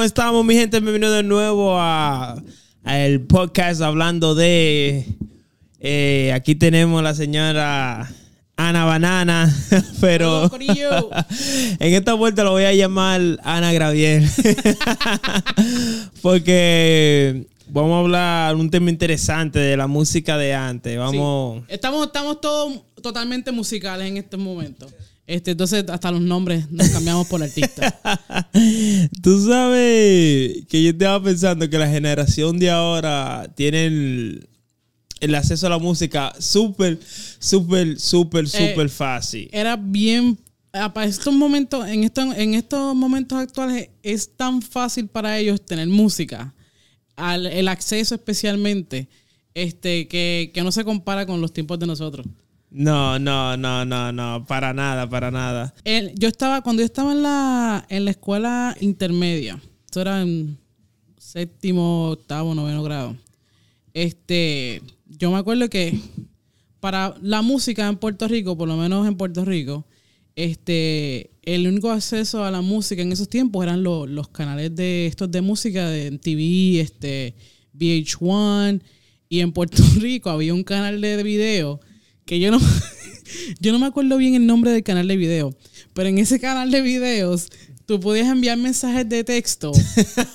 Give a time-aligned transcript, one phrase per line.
[0.00, 0.80] ¿Cómo estamos, mi gente?
[0.80, 2.42] Bienvenido de nuevo a,
[2.84, 5.04] a el podcast hablando de.
[5.78, 8.10] eh, aquí tenemos la señora
[8.56, 9.54] Ana Banana,
[10.00, 14.26] pero en esta vuelta lo voy a llamar Ana Graviel.
[16.22, 20.98] Porque vamos a hablar un tema interesante de la música de antes.
[20.98, 21.58] Vamos.
[21.58, 21.74] Sí.
[21.74, 24.90] Estamos, estamos todos totalmente musicales en estos momentos.
[25.30, 27.94] Este, entonces, hasta los nombres nos cambiamos por artistas.
[29.22, 34.48] Tú sabes que yo estaba pensando que la generación de ahora tiene el,
[35.20, 36.98] el acceso a la música súper,
[37.38, 39.48] súper, súper, súper fácil.
[39.52, 40.38] Era bien.
[40.72, 45.64] ah, Para estos momentos, en estos, en estos momentos actuales, es tan fácil para ellos
[45.64, 46.54] tener música.
[47.16, 49.08] Al- el acceso especialmente.
[49.52, 52.24] Este, que, que no se compara con los tiempos de nosotros.
[52.70, 55.74] No, no, no, no, no, para nada, para nada.
[56.14, 60.56] Yo estaba, cuando yo estaba en la, en la escuela intermedia, esto era en
[61.18, 63.16] séptimo, octavo, noveno grado.
[63.92, 65.98] Este, yo me acuerdo que
[66.78, 69.84] para la música en Puerto Rico, por lo menos en Puerto Rico,
[70.36, 75.06] este, el único acceso a la música en esos tiempos eran lo- los canales de
[75.08, 77.34] estos de música de TV, este,
[77.74, 78.80] VH1,
[79.28, 81.80] y en Puerto Rico había un canal de video
[82.30, 82.60] que yo no,
[83.60, 85.52] yo no me acuerdo bien el nombre del canal de video,
[85.94, 87.48] pero en ese canal de videos
[87.90, 89.72] tú podías enviar mensajes de texto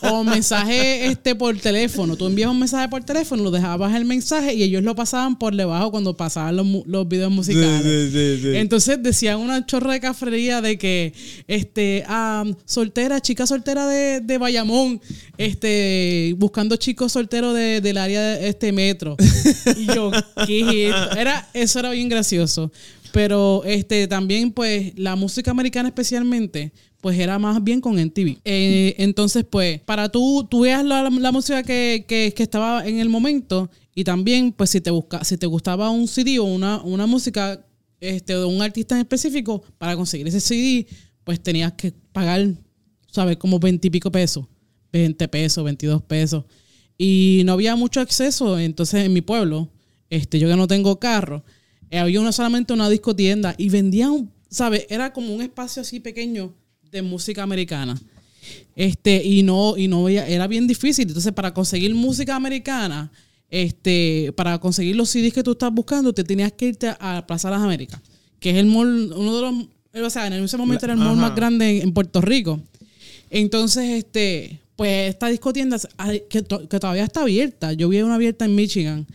[0.01, 2.17] o mensajes este, por teléfono.
[2.17, 5.55] Tú enviabas un mensaje por teléfono, lo dejabas el mensaje y ellos lo pasaban por
[5.55, 7.81] debajo cuando pasaban los, los videos musicales.
[7.81, 8.57] Sí, sí, sí, sí.
[8.57, 11.13] Entonces decían una chorra de cafrería de que,
[11.47, 12.03] este,
[12.65, 14.99] soltera, chica soltera de, de Bayamón,
[15.37, 19.15] este, buscando chicos solteros de- del área de este metro.
[19.77, 20.11] Y yo,
[20.45, 21.17] ¿qué es esto?
[21.17, 22.69] Era, eso era bien gracioso.
[23.13, 26.73] Pero este, también, pues, la música americana especialmente,
[27.05, 28.39] pues era más bien con MTV.
[28.43, 33.09] Eh, entonces, pues, para tú, tú veas la, música que, que, que estaba en el
[33.09, 37.05] momento y también, pues, si te, busca, si te gustaba un CD o una, una
[37.05, 37.63] música
[37.99, 40.87] este, de un artista en específico, para conseguir ese CD,
[41.23, 42.47] pues tenías que pagar,
[43.11, 43.37] ¿sabes?
[43.37, 44.47] Como 20 y pico pesos,
[44.91, 46.45] 20 pesos, 22 pesos.
[46.97, 49.69] Y no había mucho acceso, entonces en mi pueblo,
[50.09, 51.43] este, yo que no tengo carro,
[51.91, 54.87] eh, había una, solamente una discotienda y vendían, ¿sabes?
[54.89, 56.55] Era como un espacio así pequeño
[56.95, 57.99] de música americana.
[58.75, 61.07] Este, y no, y no era bien difícil.
[61.07, 63.11] Entonces, para conseguir música americana,
[63.49, 67.49] este, para conseguir los CDs que tú estás buscando, te tenías que irte a Plaza
[67.49, 68.01] Las Américas,
[68.39, 71.09] que es el mall, uno de los, o sea, en ese momento era el mall
[71.09, 71.21] Ajá.
[71.21, 72.61] más grande en, Puerto Rico.
[73.29, 77.73] Entonces, este, pues esta discotienda ay, que, que todavía está abierta.
[77.73, 79.07] Yo vi una abierta en Michigan.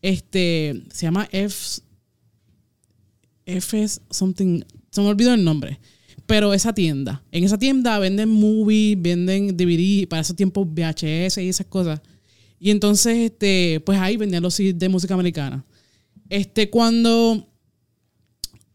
[0.00, 1.82] Este, se llama F
[3.48, 4.60] F something,
[4.90, 5.80] se me olvidó el nombre.
[6.28, 11.48] Pero esa tienda, en esa tienda venden movies, venden DVD, para esos tiempos VHS y
[11.48, 12.02] esas cosas.
[12.60, 15.64] Y entonces, este, pues ahí vendían los de música americana.
[16.28, 17.48] Este, cuando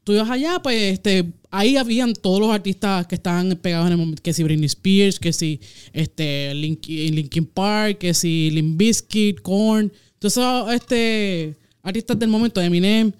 [0.03, 3.99] tú ibas allá, pues este, ahí habían todos los artistas que estaban pegados en el
[3.99, 5.59] momento, que si Britney Spears, que si
[5.91, 13.13] este, Linkin, Linkin Park, que si Limp Bizkit, Korn, todos este, artistas del momento, Eminem.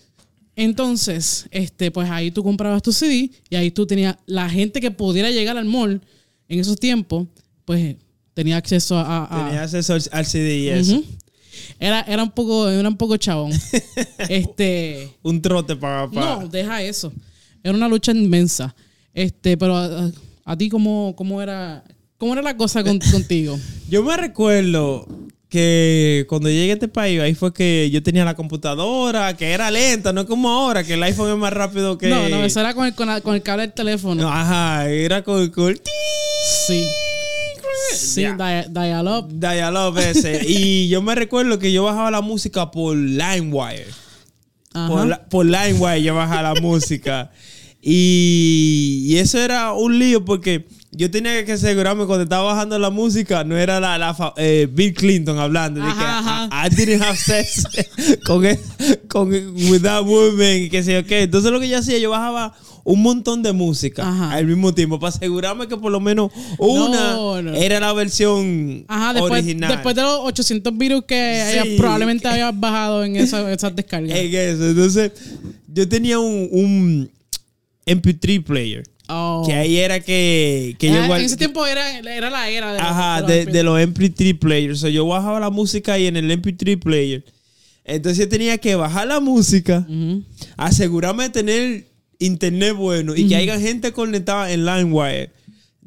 [0.56, 4.92] Entonces, este, pues ahí tú comprabas tu CD y ahí tú tenías la gente que
[4.92, 6.02] pudiera llegar al mall
[6.48, 7.28] en esos tiempos,
[7.66, 7.96] pues
[8.34, 9.24] tenía acceso a...
[9.26, 11.04] a- Tenía acceso al, CD y eso.
[11.80, 13.52] Era, era un poco, era un poco chabón.
[14.30, 15.10] este...
[15.24, 16.08] Un trote para...
[16.08, 17.12] No, deja eso.
[17.64, 18.76] Era una lucha inmensa.
[19.14, 20.12] Este, pero a, a-
[20.46, 21.84] a ti cómo, cómo era
[22.18, 23.58] cómo era la cosa con- contigo.
[23.90, 25.08] Yo me recuerdo
[25.54, 29.70] que cuando llegué a este país, ahí fue que yo tenía la computadora, que era
[29.70, 32.08] lenta, no como ahora, que el iPhone es más rápido que...
[32.10, 34.20] No, no, eso era con el, con, la- con el cable del teléfono.
[34.24, 35.80] No, Ajá, era con, con el...
[36.68, 36.84] Sí.
[37.96, 38.34] Sí, Ya.
[38.36, 39.28] dia- dial-up.
[39.32, 40.42] Dial-up ese.
[40.48, 43.86] y yo me recuerdo que yo bajaba la música por LimeWire.
[44.74, 47.30] Por, la- por LimeWire yo bajaba la música.
[47.80, 52.90] Y, y eso era un lío porque yo tenía que asegurarme cuando estaba bajando la
[52.92, 55.80] música, no era la, eh, Bill Clinton hablando.
[55.80, 57.64] de que Ajá, I, I didn't have sex
[58.26, 58.60] con, el-
[59.08, 61.24] con el- with that woman y que sé yo qué.
[61.24, 62.54] Entonces lo que yo hacía, yo bajaba
[62.86, 64.34] un montón de música Ajá.
[64.34, 67.54] al mismo tiempo para asegurarme que por lo menos una No, no.
[67.54, 69.72] era la versión Ajá, después, original.
[69.72, 71.60] después de los 800 virus que Sí.
[71.60, 74.12] hayas- probablemente habías bajado en esa- esas descargas.
[74.18, 74.68] En eso.
[74.70, 75.12] Entonces,
[75.68, 77.12] yo tenía un, un
[77.86, 78.84] MP3 player.
[79.10, 79.44] Oh.
[79.46, 82.80] Que ahí era que, que yo Ah, en ese tiempo era, era la era de
[82.80, 84.80] los- Ajá, de, los de los MP3 players.
[84.80, 87.26] So, yo bajaba la música ahí en el MP3 player.
[87.84, 89.86] Entonces yo tenía que bajar la música,
[90.56, 95.32] asegurarme de tener internet bueno y que haya gente conectada en LimeWire.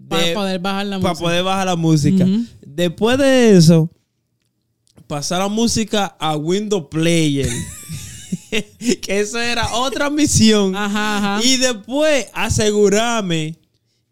[0.08, 1.24] Para poder bajar la para música.
[1.24, 2.26] poder bajar la música.
[2.66, 3.90] Después de eso,
[5.06, 7.48] pasar la música a Windows Player.
[8.50, 10.74] que eso era otra misión.
[10.74, 11.44] Ajá, ajá.
[11.46, 13.56] Y después asegurarme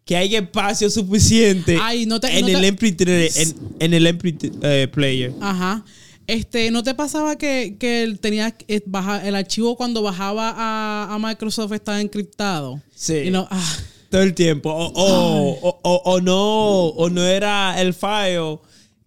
[0.05, 4.05] que hay espacio suficiente Ay, no te- en, no el te- MP3 en, en el
[4.19, 5.33] MP3 eh, player.
[5.41, 5.83] Ajá.
[6.27, 11.19] Este, ¿no te pasaba que, que que eh, baja- el archivo cuando bajaba a, a
[11.19, 12.81] Microsoft estaba encriptado?
[12.95, 13.15] Sí.
[13.25, 13.77] Y no, ah,
[14.09, 14.71] Todo el tiempo.
[14.71, 18.57] O, o- o- o no, o no era el file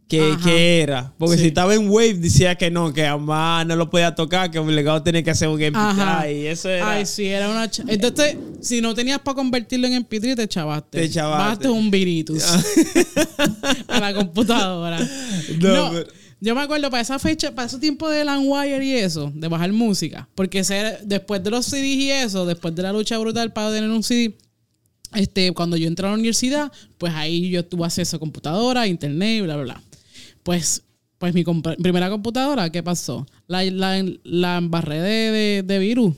[0.09, 1.13] que, que era.
[1.19, 1.43] Porque Sí.
[1.43, 5.03] si estaba en Wave decía que no, que además no lo podía tocar, que obligado
[5.03, 5.73] tenía que hacer un MP3.
[5.77, 6.31] Ajá.
[6.31, 6.91] Y eso era.
[6.93, 7.71] Ay, sí, era una...
[7.87, 10.99] Entonces, si no tenías para convertirlo en MP3, te chavaste.
[11.01, 11.43] Te chavaste.
[11.45, 12.43] Bajaste un viritus
[13.89, 14.99] a la computadora.
[15.61, 16.07] No, No, pero-
[16.41, 19.73] yo me acuerdo para esa fecha, para ese tiempo de LimeWire y eso, de bajar
[19.73, 20.29] música.
[20.37, 23.91] Porque ese después de los CDs y eso, después de la lucha brutal para tener
[23.91, 24.37] un CD,
[25.15, 29.43] este, cuando yo entré a la universidad, pues ahí yo tuve acceso a computadora, internet,
[29.43, 29.83] bla, bla, bla.
[30.49, 30.83] Pues,
[31.19, 31.45] pues mi
[31.83, 33.27] primera computadora, ¿qué pasó?
[33.49, 36.15] La, la, la embarré de, de, de virus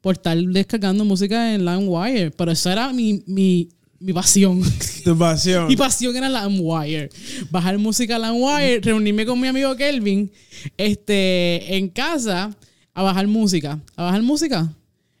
[0.00, 2.30] por estar descargando música en LimeWire.
[2.30, 4.62] Pero eso era mi, mi, mi pasión.
[5.04, 5.66] Tu pasión.
[5.68, 7.10] Mi pasión era LimeWire.
[7.50, 10.30] Bajar música a LimeWire, reunirme con mi amigo Kelvin
[10.78, 12.56] este, en casa
[12.94, 13.78] a bajar música.
[13.96, 14.72] A bajar música.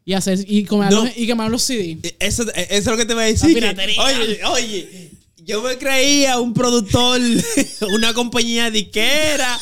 [0.06, 1.04] Y hacer y quemar, No.
[1.04, 1.98] los, y quemar los CD.
[2.18, 3.48] Eso, eso es lo que te voy a decir.
[3.48, 4.02] La que- piratería.
[4.02, 5.10] oye, oye,
[5.44, 7.20] yo me creía un productor,
[7.94, 9.58] una compañía disquera,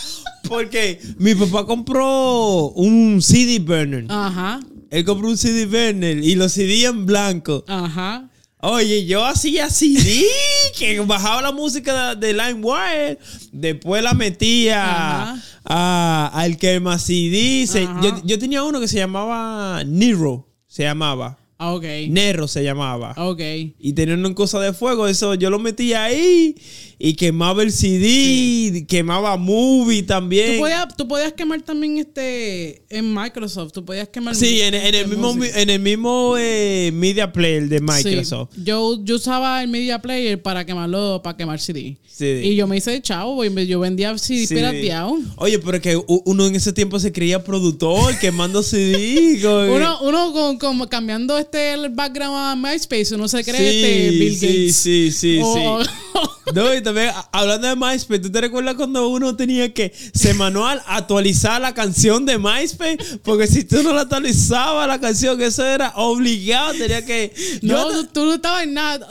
[0.49, 4.07] porque mi papá compró un CD burner.
[4.09, 4.61] Ajá.
[4.91, 7.65] Él compró un CD burner y los CD en blanco.
[7.67, 8.29] Ajá.
[8.65, 10.25] Oye, yo hacía CD,
[10.79, 13.19] que bajaba la música de, de LimeWire,
[13.51, 14.85] después la metía
[15.33, 15.43] Ajá.
[15.65, 17.67] a- al que más CD.
[17.67, 21.39] se- yo, yo tenía uno que se llamaba Nero, se llamaba.
[21.63, 21.85] Ah, Ok.
[22.09, 23.15] Nero se llamaba.
[23.17, 23.41] Ok.
[23.79, 26.55] Y tenía una cosa de fuego, eso yo lo metía ahí
[26.99, 30.55] y quemaba el CD, quemaba movie también.
[30.55, 33.73] Tú podías, tú podías quemar también este en Microsoft.
[33.73, 34.35] Tú podías quemar.
[34.35, 38.51] Sí, en, en el mismo, en el mismo eh, media player de Microsoft.
[38.55, 38.63] Sí.
[38.65, 41.97] Yo, yo usaba el Media Player para quemarlo, para quemar CD.
[42.07, 42.45] CD.
[42.47, 44.55] Y yo me hice chavo, yo vendía CD Sí.
[44.55, 45.17] pirateado.
[45.37, 49.41] Oye, pero es que uno en ese tiempo se creía productor, quemando CD.
[49.43, 54.11] Uno, uno con, con- cambiando este el background a MySpace, uno se cree Sí, este
[54.11, 54.77] Bill sí, Gates.
[54.77, 55.91] sí, sí, O- sí.
[56.55, 61.63] No, y también hablando de MySpace, ¿tú te recuerdas cuando uno tenía que semanal actualizar
[61.63, 62.99] la canción de MySpace?
[63.23, 67.33] Porque si tú no la actualizabas la canción, eso era obligado, tenía que...
[67.63, 69.09] no, tú, no estabas en nada.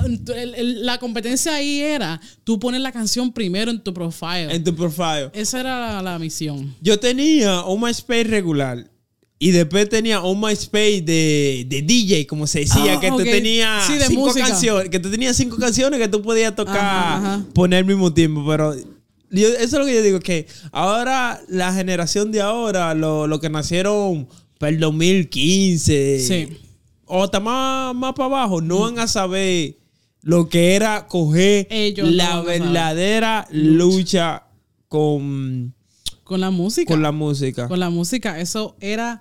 [0.84, 4.54] La competencia ahí era tú pones la canción primero en tu profile.
[4.54, 5.32] en tu profile.
[5.34, 6.76] Esa era la, la misión.
[6.82, 8.91] Yo tenía un MySpace regular.
[9.44, 13.88] Y después tenía un MySpace de, de DJ, como se decía, Ah, que tú tenías
[13.88, 17.46] Sí, cinco canciones, que tú tenías cinco canciones que tú podías tocar, Ajá, ajá.
[17.56, 21.74] poner al mismo tiempo, pero yo- eso es lo que yo digo, que ahora la
[21.74, 24.28] generación de ahora, lo, lo que nacieron
[24.60, 26.58] para el 2015, Sí.
[27.06, 29.76] o hasta más, más para abajo, no van a saber
[30.22, 34.44] lo que era coger Ellos la verdadera lucha
[34.88, 35.74] con,
[36.31, 36.88] Con la música.
[36.94, 37.68] con la música.
[37.68, 38.40] Con la música.
[38.40, 39.19] Eso era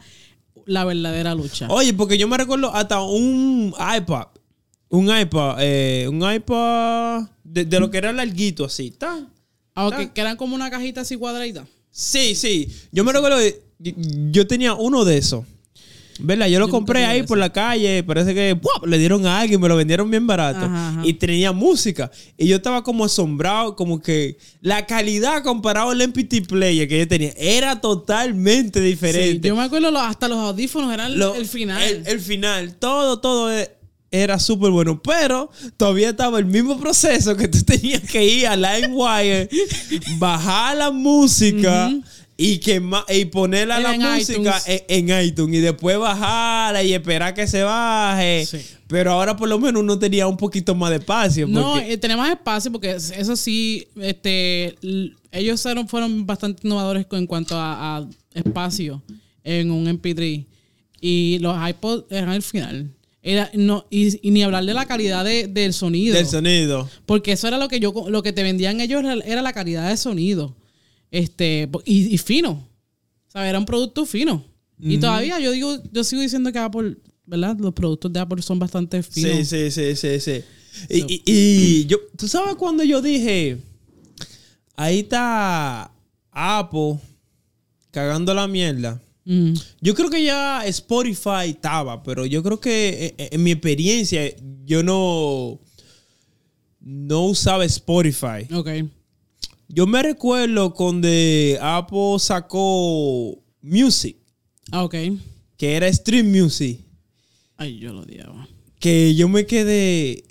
[0.64, 1.66] la verdadera lucha.
[1.68, 4.28] Oye, porque yo me recuerdo hasta un iPad.
[4.90, 5.56] Un iPad.
[5.58, 8.92] eh, un iPad de, de lo que era larguito así.
[8.92, 9.26] ¿tá?
[9.74, 11.66] Ah, ok, que eran como una cajita así cuadradita.
[11.90, 12.68] Sí, sí.
[12.92, 13.38] Yo me recuerdo
[13.80, 15.44] yo tenía uno de esos.
[16.22, 16.46] ¿Verdad?
[16.48, 17.28] Yo lo Yo compré ahí eso.
[17.28, 18.02] por la calle.
[18.02, 20.64] Parece que le dieron a alguien, me lo vendieron bien barato.
[20.64, 21.02] Ajá, ajá.
[21.06, 22.10] Y tenía música.
[22.36, 27.08] Y yo estaba como asombrado, como que la calidad comparado al MPT Player que yo
[27.08, 29.48] tenía era totalmente Sí, diferente.
[29.48, 31.82] yo me acuerdo hasta los audífonos eran Lo- el final.
[31.82, 32.74] El, el final.
[32.78, 33.70] Todo, todo e-
[34.12, 35.00] era súper bueno.
[35.02, 39.48] Pero todavía estaba el mismo proceso que tú tenías que ir a LimeWire,
[40.18, 41.90] bajar la música.
[42.42, 44.32] Y, quema- y ponerla la en música
[44.62, 44.84] iTunes.
[44.88, 48.46] en, en iTunes y después bajarla y esperar que se baje.
[48.46, 48.58] Sí.
[48.86, 51.46] Pero ahora por lo menos uno tenía un poquito más de espacio.
[51.46, 54.74] no, porque- eh, tenía más espacio porque eso sí, este,
[55.32, 59.02] ellos fueron, fueron bastante innovadores en cuanto a, a espacio
[59.44, 60.46] en un MP3.
[61.00, 62.90] Y los iPods eran el final.
[63.22, 66.14] Era, no, y, y ni hablar de la calidad de- del sonido.
[66.16, 66.88] del sonido.
[67.04, 69.96] Porque eso era lo que yo lo que te vendían ellos era la calidad de
[69.98, 70.56] sonido.
[71.10, 72.66] Este, y, y fino.
[73.28, 74.44] Sea, era un producto fino.
[74.82, 77.56] Y todavía yo digo, yo sigo diciendo que Apple, ¿verdad?
[77.58, 79.46] Los productos de Apple son bastante finos.
[79.48, 80.42] Sí, sí, sí, sí, sí.
[80.88, 83.58] Y, y- y yo, ¿tú sabes cuando yo dije,
[84.76, 85.92] ahí está
[86.30, 86.98] Apple
[87.90, 89.02] cagando la mierda?
[89.26, 89.52] Mm.
[89.82, 94.34] Yo creo que ya Spotify estaba, pero yo creo que eh, eh, en mi experiencia
[94.64, 95.60] yo no
[96.80, 98.46] no usaba Spotify.
[98.54, 98.68] Ok.
[99.72, 101.08] Yo me recuerdo cuando
[101.60, 104.16] Apple sacó Music,
[104.72, 104.94] Ah, ok.
[105.56, 106.80] que era Stream Music,
[107.56, 108.48] Ay, yo lo odiaba.
[108.78, 110.24] que yo me quedé.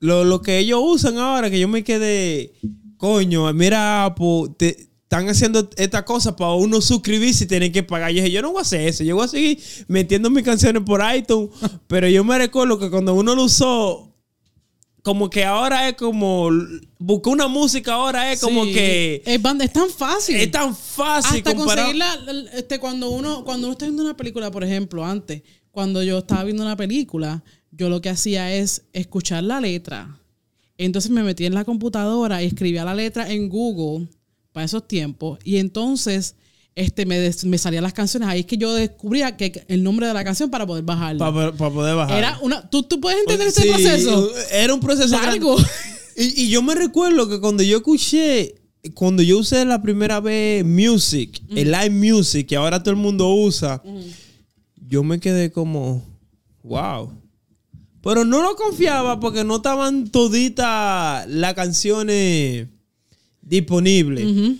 [0.00, 2.52] Lo, lo que ellos usan ahora, que yo me quedé.
[2.96, 8.10] Coño, mira, Apple, te, están haciendo esta cosa para uno suscribirse y tener que pagar.
[8.10, 9.04] Yo dije, yo no voy a hacer eso.
[9.04, 9.58] Yo voy a seguir
[9.88, 11.50] metiendo mis canciones por iTunes.
[11.86, 14.11] pero yo me recuerdo que cuando uno lo usó,
[15.02, 16.48] como que ahora es como.
[16.98, 18.72] Buscar una música ahora es como Sí.
[18.72, 19.22] que.
[19.26, 20.36] Es, banda- es tan fácil.
[20.36, 24.50] Es tan fácil Hasta comparado- conseguirla, este, cuando uno, cuando uno está viendo una película,
[24.50, 27.42] por ejemplo, antes, cuando yo estaba viendo una película,
[27.72, 30.18] yo lo que hacía es escuchar la letra.
[30.78, 34.08] Entonces me metí en la computadora y escribía la letra en Google
[34.52, 35.38] para esos tiempos.
[35.44, 36.36] Y entonces
[36.74, 38.28] este, me, des- me salían las canciones.
[38.28, 41.32] Ahí es que yo descubría que el nombre de la canción para poder bajarla.
[41.32, 42.16] Para poder bajar.
[42.18, 42.68] Era una.
[42.70, 44.30] ¿tú, tú puedes entender Sí, este proceso?
[44.50, 45.56] Era un proceso Largo.
[46.14, 48.54] Y, y yo me recuerdo que cuando yo escuché,
[48.92, 53.30] cuando yo usé la primera vez Music, el Live Music, que ahora todo el mundo
[53.34, 53.82] usa,
[54.88, 56.04] yo me quedé como,
[56.62, 57.10] wow.
[58.02, 62.66] Pero no lo confiaba porque no estaban toditas las canciones
[63.40, 64.26] disponibles.
[64.26, 64.56] Ujú.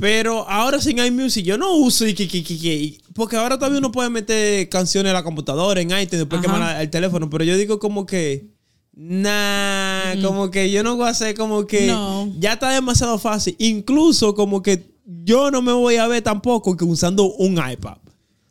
[0.00, 3.78] Pero ahora sin iMusic yo no uso y que, que, que, que- porque ahora todavía
[3.78, 7.28] uno puede meter canciones en la computadora, en iTunes, después quemar el teléfono.
[7.28, 8.46] Pero yo digo como que,
[8.94, 12.32] nah, como que yo no voy a hacer como que No.
[12.38, 13.56] ya está demasiado fácil.
[13.58, 14.90] Incluso como que
[15.24, 17.98] yo no me voy a ver tampoco que usando un iPad.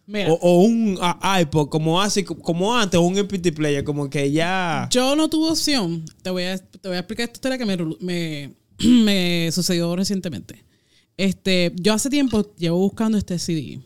[0.05, 0.31] Mira.
[0.31, 0.99] O, o un
[1.41, 4.87] iPod como así, como antes, o un MP3 player, como que ya.
[4.91, 6.03] Yo no tuve opción.
[6.23, 8.53] Te voy a, te voy a explicar esta historia que me, me,
[8.87, 10.63] me sucedió recientemente.
[11.19, 13.81] Este, yo hace tiempo llevo buscando este CD.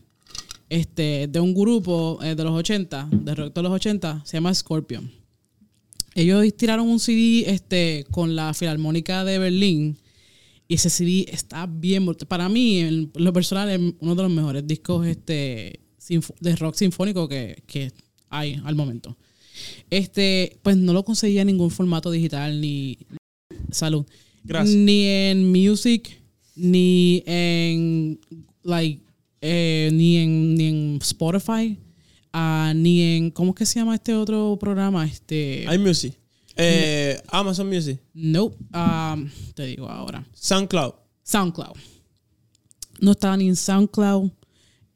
[0.69, 4.53] Este, de un grupo eh, de los 80, de rock de los 80, se llama
[4.53, 5.11] Scorpion.
[6.13, 9.97] Ellos tiraron un CD este, con la Filarmónica de Berlín.
[10.67, 12.05] Y ese CD está bien.
[12.27, 15.79] Para mí, en lo personal, es uno de los mejores discos este,
[16.39, 17.91] de rock sinfónico que, que
[18.29, 19.17] hay al momento.
[19.89, 22.99] Este, pues no lo conseguía en ningún formato digital ni
[23.71, 24.05] salud.
[24.43, 24.75] Gracias.
[24.75, 26.22] Ni en music,
[26.55, 28.19] ni en
[28.63, 29.01] like
[29.41, 31.77] eh, ni en ni en Spotify,
[32.31, 35.05] ah, ni en ¿cómo es que se llama este otro programa?
[35.05, 36.17] Este iMusic.
[36.55, 37.99] Eh, Amazon Music.
[38.13, 38.55] Nope.
[38.73, 40.25] um, te digo ahora.
[40.33, 40.93] SoundCloud.
[41.23, 41.75] SoundCloud.
[42.99, 44.31] No estaba ni en SoundCloud.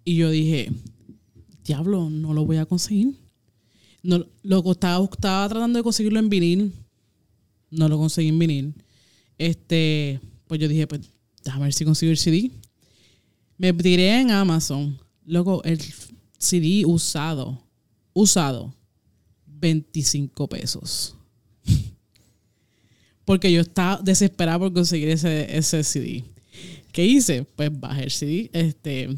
[0.06, 0.72] Y yo dije,
[1.66, 3.16] diablo, no lo voy a conseguir.
[4.04, 6.74] No, lo estaba, estaba tratando de conseguirlo en vinil.
[7.72, 8.74] No lo conseguí en vinil.
[9.38, 11.02] Este, pues yo dije, pues
[11.48, 12.52] déjame ver si consigo el CD.
[13.58, 15.00] Me tiré en Amazon.
[15.26, 15.80] Luego el
[16.38, 17.64] CD usado.
[18.14, 18.74] Usado.
[19.46, 21.16] 25 pesos.
[23.26, 26.24] Porque yo estaba desesperada por conseguir ese, ese CD.
[26.92, 27.44] ¿Qué hice?
[27.56, 29.10] Pues bajé el CD, este,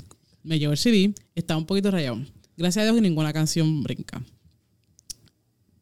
[0.44, 2.20] me llevó el CD, estaba un poquito rayado.
[2.58, 4.22] Gracias a Dios que ninguna canción brinca.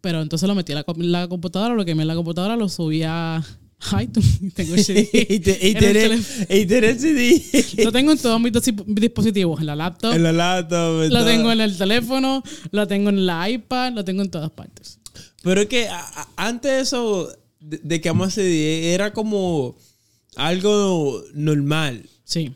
[0.02, 3.04] Pero entonces lo metí en la, la computadora, lo quemé en la computadora, lo subí
[3.04, 3.44] a
[4.02, 5.10] iTunes y tengo el CD.
[5.30, 7.44] y te- y en el y CD.
[7.86, 11.04] Lo tengo en todos mis dis- dispositivos, en la laptop, en la laptop.
[11.04, 11.26] en lo todo.
[11.28, 15.00] tengo en el teléfono, lo tengo en la iPad, lo tengo en todas partes.
[15.44, 17.30] Pero es que a- a- antes de eso,
[17.60, 19.78] de, de que Amazon CD era como
[20.36, 22.10] algo normal.
[22.24, 22.52] Sí.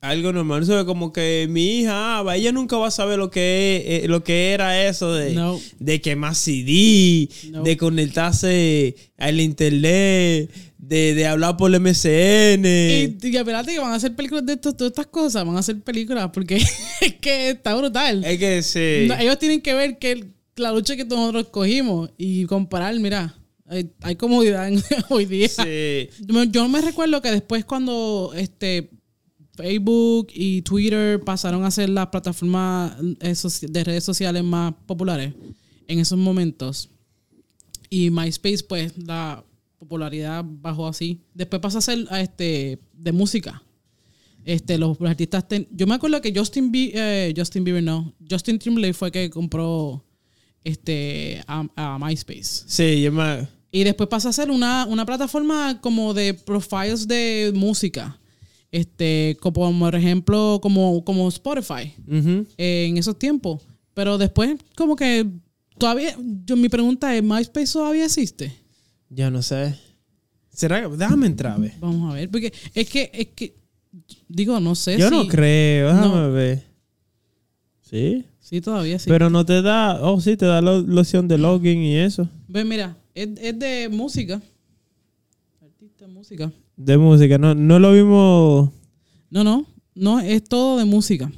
[0.00, 0.62] Algo normal.
[0.62, 4.08] Eso es como que mi hija, ah, ella nunca va a saber lo que, eh,
[4.08, 5.58] lo que era eso de, No.
[5.80, 7.64] de quemar CD, No.
[7.64, 12.64] de conectarse al internet, de, de hablar por el MSN.
[12.64, 15.60] Y, y espérate que van a hacer películas de esto, todas estas cosas, van a
[15.60, 16.56] hacer películas porque
[17.00, 18.24] es que está brutal.
[18.24, 19.08] es que sí.
[19.08, 23.36] No, ellos tienen que ver que el- la lucha que nosotros cogimos y comparar, mira,
[23.66, 25.48] hay, hay comodidad en- hoy día.
[25.48, 26.08] sí.
[26.26, 28.90] Yo, yo me recuerdo que después cuando este
[29.58, 33.34] Facebook y Twitter pasaron a ser las plataformas eh,
[33.68, 35.34] de redes sociales más populares
[35.88, 36.90] en esos momentos
[37.90, 39.44] y MySpace pues la
[39.78, 41.20] popularidad bajó así.
[41.34, 43.62] Después pasó a ser a, este de música.
[44.44, 48.14] Este, los, los artistas ten- yo me acuerdo que Justin Bieber, eh, Justin Bieber no,
[48.30, 50.04] Justin Timberlake fue que compró
[50.64, 52.64] este a, a MySpace.
[52.66, 53.48] Sí, yo me...
[53.70, 58.18] Y después pasa a ser una, una plataforma como de profiles de música.
[58.70, 61.94] Este, como por ejemplo, como, como Spotify
[62.58, 63.62] eh, en esos tiempos.
[63.94, 65.26] Pero después, como que
[65.78, 68.52] todavía, yo, mi pregunta es, ¿MySpace todavía existe?
[69.10, 69.74] Yo no sé.
[70.52, 71.72] ¿Será que- Déjame entrar, a ver.
[71.80, 73.54] Vamos a ver, porque es que, es que,
[74.28, 75.14] digo, no sé Yo si...
[75.16, 76.32] no creo, déjame No.
[76.32, 76.64] ver.
[77.82, 78.24] ¿Sí?
[78.38, 79.08] Sí, todavía sí.
[79.08, 82.28] Pero no te da, oh sí, te da la, la opción de login y eso.
[82.48, 84.40] Ve, mira, es, es de música.
[85.98, 86.52] de música.
[86.78, 88.70] De música, no, no lo vimos
[89.30, 91.30] No, no, no, es todo de música.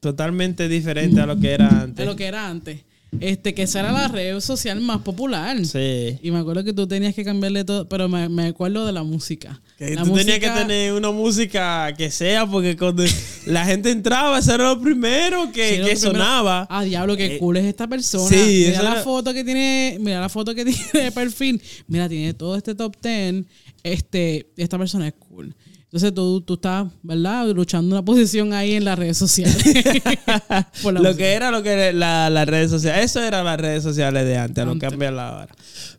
[0.00, 2.06] totalmente diferente a lo que era antes.
[2.06, 2.80] lo que era antes.
[3.20, 5.62] Este, que esa era la red social más popular.
[5.66, 6.18] Sí.
[6.22, 9.02] Y me acuerdo que tú tenías que cambiarle todo, pero me, me acuerdo de la
[9.02, 9.60] música.
[9.76, 13.04] Que la tú tenías que música- tener una música que sea, porque cuando
[13.46, 16.66] la gente entraba, eso era lo primero que, Sí, lo que primero- sonaba.
[16.70, 18.28] Ah, diablo, qué Eh, cool es esta persona.
[18.34, 21.60] sí, mira la era- foto que tiene, mira la foto que tiene de perfil.
[21.88, 23.44] Mira, tiene todo este top 10.
[23.82, 25.54] Este, esta persona es cool.
[25.84, 27.46] Entonces tú, tú estás, ¿verdad?
[27.48, 29.56] Luchando una posición ahí en las redes sociales.
[30.84, 31.16] Lo música.
[31.16, 33.04] que era lo que la- las redes sociales.
[33.04, 34.90] Eso eran las redes sociales de antes, lo que Antes.
[34.90, 35.54] cambian ahora.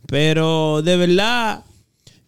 [0.07, 1.63] Pero de verdad,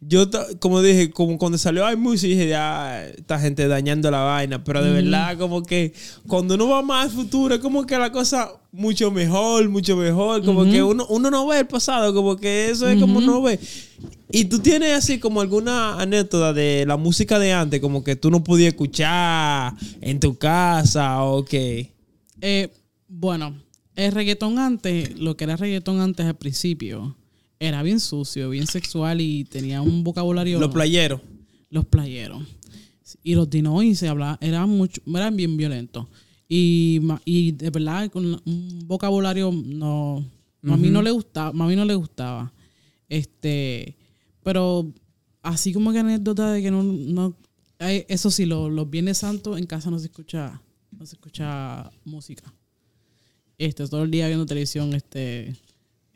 [0.07, 4.63] yo como dije, como cuando salió iMusic, dije, ya, esta gente dañando la vaina.
[4.63, 5.93] Pero de verdad, como que
[6.27, 10.43] cuando uno va más al futuro, es como que la cosa mucho mejor, mucho mejor.
[10.43, 13.59] Como que uno, uno no ve el pasado, como que eso es como uno ve.
[14.31, 18.29] Y tú tienes así como alguna anécdota de la música de antes, como que tú
[18.29, 21.93] no podías escuchar en tu casa o que...
[22.41, 22.69] Eh,
[23.07, 23.55] bueno,
[23.95, 27.15] el reggaetón antes, lo que era reggaetón antes al principio,
[27.59, 30.59] era bien sucio, bien sexual y tenía un vocabulario.
[30.59, 31.21] Los playeros.
[31.69, 32.43] los playeros.
[33.23, 36.07] Y los dinois se hablaba, eran mucho, eran bien violentos.
[36.47, 40.23] Y, y de verdad, con un vocabulario no.
[40.67, 41.49] A mí no le gustaba.
[41.49, 42.51] A mí no le gustaba.
[43.09, 43.95] Este.
[44.43, 44.91] Pero
[45.41, 46.83] así como que anécdota de que no.
[46.83, 47.35] no
[47.79, 50.61] eso sí, lo- los Viernes Santos en casa no se escucha.
[50.91, 52.51] No se escucha música.
[53.57, 55.55] Este, todo el día viendo televisión, este.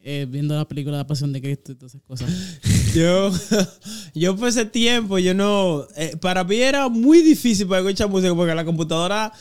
[0.02, 2.30] Eh, viendo la película de la Pasión de Cristo y todas esas cosas.
[2.96, 3.32] Yo,
[4.16, 5.86] yo por ese tiempo, yo no.
[5.96, 9.32] eh, para mí era muy difícil para escuchar música porque la computadora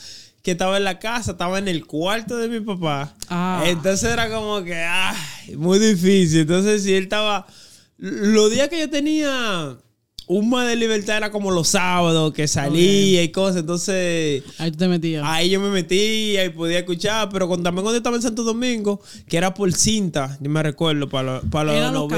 [0.42, 3.14] que estaba en la casa estaba en el cuarto de mi papá.
[3.30, 3.64] Ah.
[3.66, 6.40] Entonces era como que, ay, muy difícil.
[6.40, 7.46] Entonces, si él estaba.
[7.96, 9.78] Los días que yo tenía
[10.28, 13.60] un más de libertad era como los sábados que salía y cosas.
[13.60, 14.44] Entonces.
[14.58, 15.24] Ahí tú te metías.
[15.26, 19.00] Ahí yo me metía y podía escuchar, pero cuando, también cuando estaba en Santo Domingo,
[19.26, 21.40] que era por cinta, yo me recuerdo, para,
[21.90, 22.10] los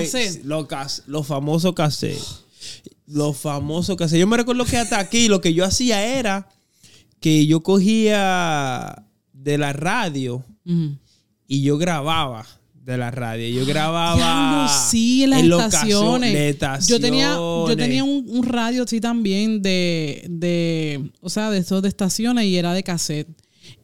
[0.45, 2.45] los, los famosos cassettes.
[3.07, 4.21] Los famosos cassettes.
[4.21, 6.49] Yo me recuerdo que hasta aquí lo que yo hacía era
[7.21, 10.45] que yo cogía de la radio
[11.47, 12.47] y yo grababa
[12.91, 13.49] de la radio.
[13.49, 14.17] Yo grababa.
[14.17, 16.57] Diablo, sí, en las los estaciones.
[16.87, 21.83] Yo tenía, yo tenía un, un radio así también de, de, o sea, de esos
[21.83, 23.29] de estaciones y era de cassette.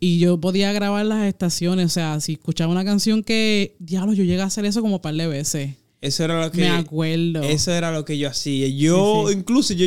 [0.00, 4.24] Y yo podía grabar las estaciones, o sea, si escuchaba una canción que, diablo, yo
[4.24, 5.70] llegué a hacer eso como un par de veces.
[6.00, 6.60] Eso era lo que.
[6.60, 7.42] Me acuerdo.
[7.42, 8.68] Eso era lo que yo hacía.
[8.68, 9.38] Yo, Sí, sí.
[9.38, 9.86] incluso, yo,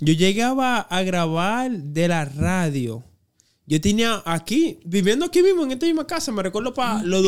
[0.00, 3.04] yo llegaba a grabar de la radio.
[3.66, 7.22] Yo tenía aquí, viviendo aquí mismo, en esta misma casa, me recuerdo para los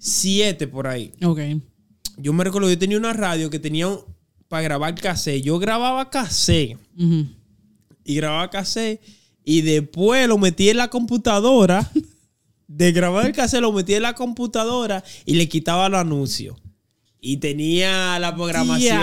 [0.00, 1.12] 2007 por ahí.
[1.22, 1.40] Ok.
[2.16, 3.88] Yo me recuerdo, yo tenía una radio que tenía
[4.48, 5.42] para grabar cassette.
[5.42, 7.26] Yo grababa cassette Ujú.
[8.04, 9.00] y grababa cassette
[9.44, 11.88] y después lo metí en la computadora.
[12.66, 16.56] De grabar el cassette lo metí en la computadora y le quitaba los anuncios.
[17.20, 18.96] Y tenía la programación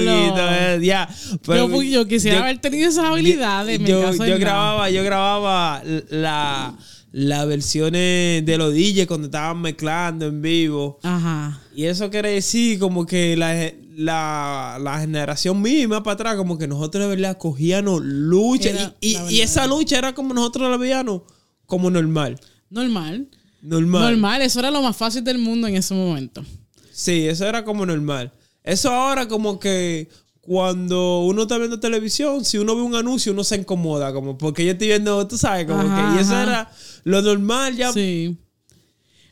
[0.00, 1.08] y todo ya.
[1.44, 3.80] Pero yo, yo quisiera haber tenido esas habilidades.
[3.80, 6.74] yo, caso yo grababa, yo grababa la,
[7.16, 10.98] las versiones de los DJs cuando estaban mezclando en vivo.
[11.04, 11.60] Ajá.
[11.72, 16.66] Y eso quiere decir como que la, la, la generación misma para atrás, como que
[16.66, 18.70] nosotros de verdad cogíamos lucha.
[18.70, 21.22] Era Y, y- la y esa lucha era como nosotros la veíamos,
[21.66, 22.40] como normal.
[22.68, 23.28] Normal.
[23.62, 24.02] Normal.
[24.10, 24.42] Normal.
[24.42, 26.44] Eso era lo más fácil del mundo en ese momento.
[26.92, 28.32] Sí, eso era como normal.
[28.64, 30.08] Eso ahora como que
[30.40, 34.64] cuando uno está viendo televisión, si uno ve un anuncio, uno se incomoda, como porque
[34.64, 36.16] yo estoy viendo, tú sabes, como Ajá, que...
[36.16, 36.42] Y eso ajá.
[36.42, 36.70] era
[37.04, 37.92] lo normal ya.
[37.92, 38.36] Sí.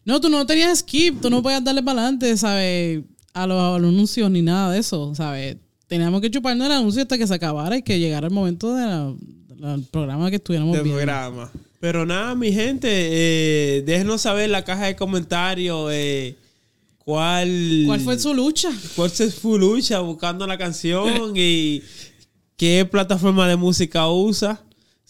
[0.04, 3.02] No, tú no tenías skip, tú no podías darle para adelante, ¿sabes?
[3.34, 5.56] A los, a los anuncios ni nada de eso, ¿sabes?
[5.86, 8.86] Teníamos que chuparnos el anuncio hasta que se acabara y que llegara el momento de
[8.86, 9.14] la-
[9.74, 10.98] del programa que estuviéramos del viendo.
[10.98, 11.50] programa.
[11.78, 16.36] Pero nada, mi gente, eh, déjenos saber en la caja de comentarios eh,
[16.98, 17.84] cuál...
[17.86, 18.70] ¿Cuál fue su lucha?
[18.96, 21.82] cuál fue su lucha buscando la canción y
[22.56, 24.60] qué plataforma de música usa.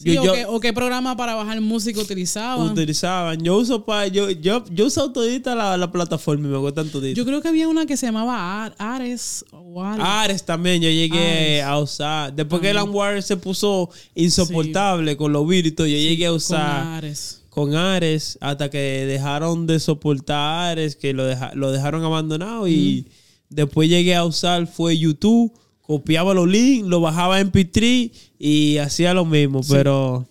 [0.02, 2.70] Sí, Yo- o, yo- qué, o qué programa para bajar música utilizaban.
[2.72, 3.40] utilizaban.
[3.42, 7.16] Yo uso pa, yo, yo, yo uso todita la, la plataforma y me gustan toditas.
[7.16, 10.04] Yo creo que había una que se llamaba Ar- Ares o Ares.
[10.04, 11.64] Ares también, yo llegué Ares.
[11.64, 12.34] a usar.
[12.34, 13.90] Después que el Anwar se puso
[14.36, 17.42] insoportable con los virus, yo llegué a con usar Ares.
[17.50, 23.06] con Ares hasta que dejaron de soportar Ares, que lo, deja- lo dejaron abandonado y
[23.50, 25.52] después llegué a usar fue YouTube,
[25.82, 30.26] copiaba los links, lo bajaba en MP3 y hacía lo mismo, pero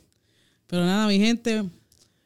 [0.68, 1.64] Pero nada, mi gente,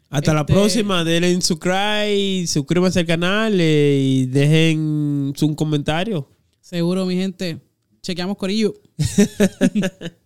[0.10, 6.28] hasta la Este- próxima, denle en subscribe, suscríbanse al canal eh, y dejen su comentario.
[6.62, 7.60] Seguro, mi gente.
[8.02, 8.74] Chequeamos Corillo.